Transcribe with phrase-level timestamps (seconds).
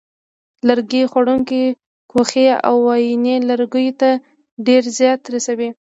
[0.67, 1.63] لرګي خوړونکې
[2.11, 4.09] کوخۍ او وایینې لرګیو ته
[4.67, 5.69] ډېر زیان رسوي.